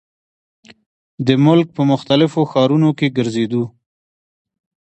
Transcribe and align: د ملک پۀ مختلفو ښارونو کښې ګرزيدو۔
د 1.27 1.27
ملک 1.45 1.67
پۀ 1.75 1.81
مختلفو 1.91 2.41
ښارونو 2.51 2.89
کښې 2.97 3.07
ګرزيدو۔ 3.17 3.63